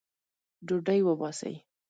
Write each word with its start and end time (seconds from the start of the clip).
ډوډۍ 0.67 0.99
وباسئ 1.05 1.55